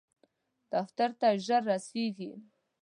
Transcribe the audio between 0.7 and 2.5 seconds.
دفتر ته ژر رسیږم